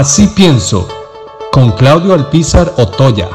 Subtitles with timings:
[0.00, 0.88] Así pienso,
[1.52, 3.28] con Claudio Alpizar Otoya.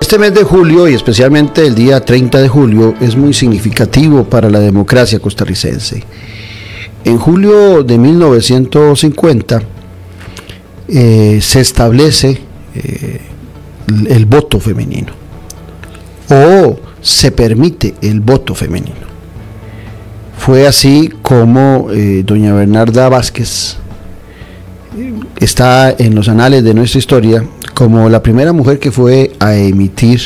[0.00, 4.48] Este mes de julio y especialmente el día 30 de julio es muy significativo para
[4.48, 6.02] la democracia costarricense.
[7.04, 9.62] En julio de 1950
[10.88, 12.40] eh, se establece
[12.74, 13.20] eh,
[14.08, 15.12] el voto femenino
[16.30, 19.06] o se permite el voto femenino.
[20.38, 23.76] Fue así como eh, doña Bernarda Vázquez
[25.38, 30.20] está en los anales de nuestra historia como la primera mujer que fue a emitir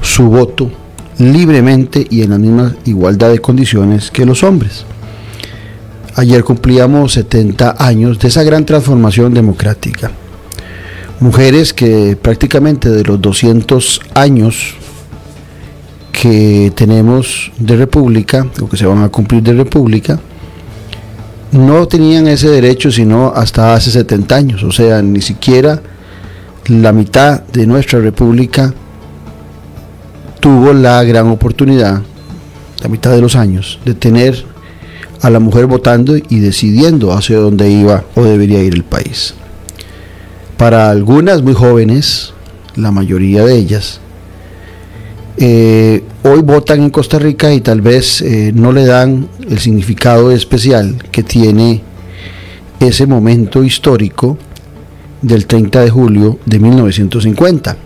[0.00, 0.70] su voto
[1.18, 4.84] libremente y en la misma igualdad de condiciones que los hombres.
[6.16, 10.10] Ayer cumplíamos 70 años de esa gran transformación democrática.
[11.20, 14.74] Mujeres que prácticamente de los 200 años
[16.12, 20.18] que tenemos de república, o que se van a cumplir de república,
[21.52, 25.80] no tenían ese derecho sino hasta hace 70 años, o sea, ni siquiera
[26.68, 28.72] la mitad de nuestra república
[30.38, 32.02] tuvo la gran oportunidad,
[32.82, 34.44] la mitad de los años, de tener
[35.20, 39.34] a la mujer votando y decidiendo hacia dónde iba o debería ir el país.
[40.56, 42.32] Para algunas muy jóvenes,
[42.76, 44.00] la mayoría de ellas,
[45.36, 50.30] eh, hoy votan en Costa Rica y tal vez eh, no le dan el significado
[50.30, 51.82] especial que tiene
[52.80, 54.36] ese momento histórico
[55.22, 57.76] del 30 de julio de 1950.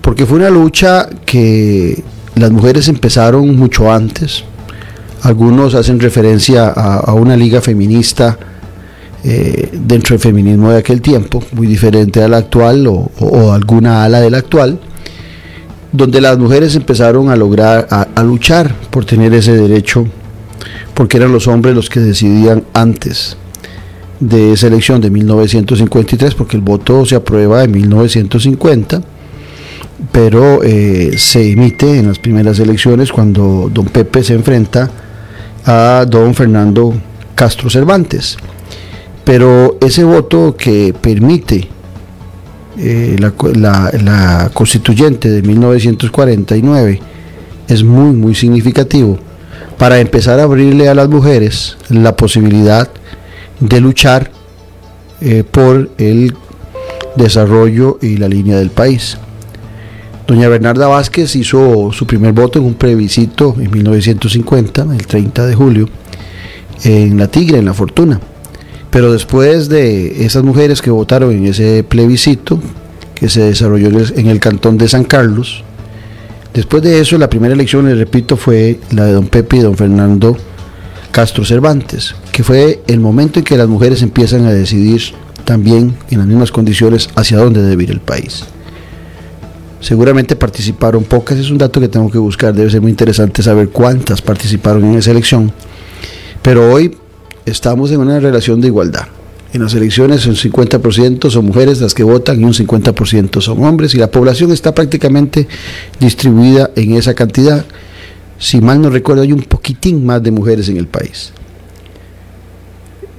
[0.00, 2.02] Porque fue una lucha que
[2.34, 4.44] las mujeres empezaron mucho antes.
[5.22, 8.38] Algunos hacen referencia a, una liga feminista
[9.24, 14.04] eh, dentro del feminismo de aquel tiempo, muy diferente a la actual o, o alguna
[14.04, 14.78] ala de la actual
[15.92, 20.06] donde las mujeres empezaron a lograr, a, luchar por tener ese derecho,
[20.94, 23.36] porque eran los hombres los que decidían antes
[24.20, 29.02] de esa elección de 1953, porque el voto se aprueba en 1950,
[30.12, 34.90] pero eh, se emite en las primeras elecciones cuando don Pepe se enfrenta
[35.64, 36.94] a don Fernando
[37.34, 38.36] Castro Cervantes.
[39.24, 41.68] Pero ese voto que permite
[42.78, 47.00] eh, la, constituyente de 1949
[47.66, 49.18] es muy, muy significativo
[49.76, 52.88] para empezar a abrirle a las mujeres la posibilidad
[53.60, 54.30] de luchar
[55.20, 56.34] eh, por el
[57.16, 59.18] desarrollo y la línea del país.
[60.28, 65.54] Doña Bernarda Vázquez hizo su primer voto en un plebiscito en 1950, el 30 de
[65.54, 65.88] julio,
[66.84, 68.20] en La Tigre, en La Fortuna.
[68.90, 72.58] Pero después de esas mujeres que votaron en ese plebiscito,
[73.14, 75.62] que se desarrolló en el cantón de San Carlos,
[76.54, 79.76] después de eso la primera elección, les repito, fue la de don Pepe y don
[79.76, 80.36] Fernando
[81.10, 85.02] Castro Cervantes, que fue el momento en que las mujeres empiezan a decidir
[85.44, 88.44] también en las mismas condiciones hacia dónde debe ir el país.
[89.80, 93.68] Seguramente participaron pocas, es un dato que tengo que buscar, debe ser muy interesante saber
[93.68, 95.52] cuántas participaron en esa elección.
[96.42, 96.96] Pero hoy
[97.48, 99.08] estamos en una relación de igualdad.
[99.52, 103.94] En las elecciones un 50% son mujeres las que votan y un 50% son hombres
[103.94, 105.48] y la población está prácticamente
[105.98, 107.64] distribuida en esa cantidad.
[108.38, 111.32] Si mal no recuerdo hay un poquitín más de mujeres en el país.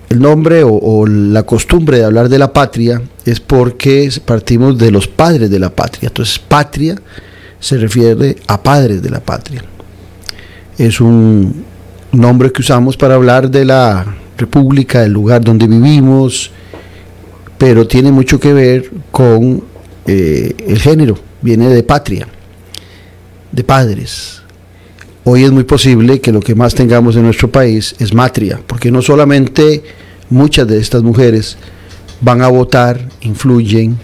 [0.09, 5.07] El nombre o, la costumbre de hablar de la patria es porque partimos de los
[5.07, 6.07] padres de la patria.
[6.07, 6.95] Entonces patria
[7.59, 9.63] se refiere a padres de la patria.
[10.78, 11.63] Es un
[12.12, 16.51] nombre que usamos para hablar de la república, del lugar donde vivimos,
[17.57, 19.63] pero tiene mucho que ver con
[20.07, 22.27] eh, el género, viene de patria,
[23.51, 24.41] de padres.
[25.25, 28.89] Hoy es muy posible que lo que más tengamos en nuestro país es matria, porque
[28.91, 29.83] no solamente
[30.29, 31.57] muchas de estas mujeres
[32.21, 33.97] van a votar, influyen,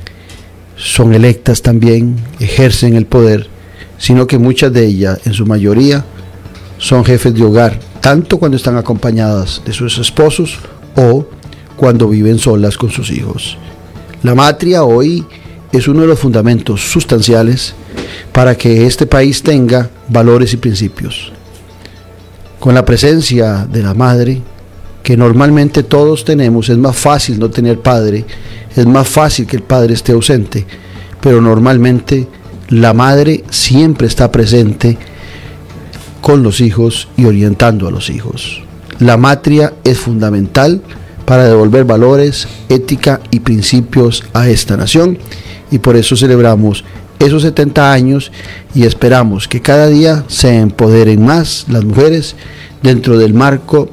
[0.75, 3.47] son electas también, ejercen el poder,
[3.97, 6.03] sino que muchas de ellas, en su mayoría,
[6.77, 10.59] son jefes de hogar, tanto cuando están acompañadas de sus esposos
[10.95, 11.25] o
[11.75, 13.57] cuando viven solas con sus hijos.
[14.21, 15.25] La matria hoy
[15.71, 17.73] es uno de los fundamentos sustanciales
[18.31, 21.31] para que este país tenga valores y principios.
[22.59, 24.39] Con la presencia de la madre,
[25.01, 28.23] que normalmente todos tenemos, es más fácil no tener padre,
[28.75, 30.63] es más fácil que el padre esté ausente,
[31.19, 32.27] pero normalmente
[32.69, 34.95] la madre siempre está presente
[36.25, 38.63] con los hijos y orientando a los hijos.
[38.97, 40.81] La matria es fundamental
[41.23, 45.19] para devolver valores, ética y principios a esta nación
[45.69, 46.83] y por eso celebramos
[47.19, 48.31] esos 70 años
[48.73, 52.35] y esperamos que cada día se empoderen más las mujeres
[52.81, 53.91] dentro del marco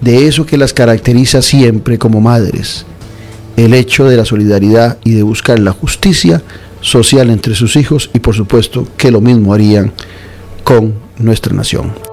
[0.00, 2.86] de eso que las caracteriza siempre como madres,
[3.56, 6.42] el hecho de la solidaridad y de buscar la justicia
[6.80, 9.92] social entre sus hijos y por supuesto que lo mismo harían
[10.62, 12.11] con nuestra nación.